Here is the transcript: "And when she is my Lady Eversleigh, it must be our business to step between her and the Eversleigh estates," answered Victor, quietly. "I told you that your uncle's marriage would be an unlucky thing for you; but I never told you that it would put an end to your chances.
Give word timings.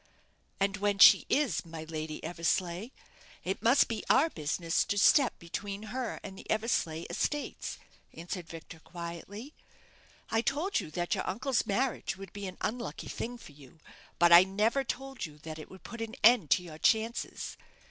"And 0.59 0.77
when 0.77 0.97
she 0.97 1.27
is 1.29 1.63
my 1.63 1.83
Lady 1.83 2.23
Eversleigh, 2.23 2.89
it 3.43 3.61
must 3.61 3.87
be 3.87 4.03
our 4.09 4.31
business 4.31 4.83
to 4.85 4.97
step 4.97 5.37
between 5.37 5.83
her 5.95 6.19
and 6.23 6.35
the 6.35 6.49
Eversleigh 6.49 7.05
estates," 7.07 7.77
answered 8.11 8.47
Victor, 8.49 8.79
quietly. 8.79 9.53
"I 10.31 10.41
told 10.41 10.79
you 10.79 10.89
that 10.89 11.13
your 11.13 11.29
uncle's 11.29 11.67
marriage 11.67 12.17
would 12.17 12.33
be 12.33 12.47
an 12.47 12.57
unlucky 12.61 13.09
thing 13.09 13.37
for 13.37 13.51
you; 13.51 13.77
but 14.17 14.31
I 14.31 14.43
never 14.43 14.83
told 14.83 15.27
you 15.27 15.37
that 15.43 15.59
it 15.59 15.69
would 15.69 15.83
put 15.83 16.01
an 16.01 16.15
end 16.23 16.49
to 16.49 16.63
your 16.63 16.79
chances. 16.79 17.55